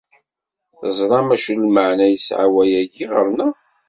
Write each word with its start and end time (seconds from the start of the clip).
Teẓram 0.79 1.27
acu 1.35 1.53
lmeɛna 1.65 2.05
yesɛa 2.11 2.45
wayagi 2.53 3.05
ɣer-neɣ? 3.11 3.53